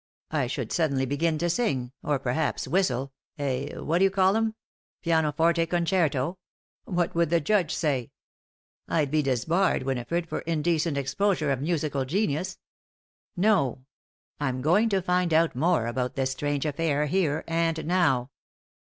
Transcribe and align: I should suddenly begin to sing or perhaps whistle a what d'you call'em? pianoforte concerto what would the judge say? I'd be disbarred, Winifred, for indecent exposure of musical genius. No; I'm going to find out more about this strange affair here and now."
I 0.31 0.47
should 0.47 0.71
suddenly 0.71 1.05
begin 1.05 1.37
to 1.37 1.47
sing 1.47 1.91
or 2.01 2.17
perhaps 2.17 2.67
whistle 2.67 3.13
a 3.37 3.77
what 3.77 3.99
d'you 3.99 4.09
call'em? 4.09 4.55
pianoforte 5.03 5.63
concerto 5.67 6.39
what 6.85 7.13
would 7.13 7.29
the 7.29 7.39
judge 7.39 7.71
say? 7.71 8.11
I'd 8.87 9.11
be 9.11 9.21
disbarred, 9.21 9.83
Winifred, 9.83 10.27
for 10.27 10.39
indecent 10.39 10.97
exposure 10.97 11.51
of 11.51 11.61
musical 11.61 12.05
genius. 12.05 12.57
No; 13.37 13.85
I'm 14.39 14.63
going 14.63 14.89
to 14.89 15.03
find 15.03 15.35
out 15.35 15.55
more 15.55 15.85
about 15.85 16.15
this 16.15 16.31
strange 16.31 16.65
affair 16.65 17.05
here 17.05 17.43
and 17.47 17.85
now." 17.85 18.31